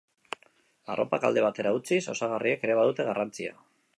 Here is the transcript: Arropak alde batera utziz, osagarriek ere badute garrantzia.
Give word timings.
Arropak 0.93 1.27
alde 1.29 1.43
batera 1.47 1.75
utziz, 1.79 2.01
osagarriek 2.15 2.65
ere 2.69 2.81
badute 2.83 3.09
garrantzia. 3.13 3.57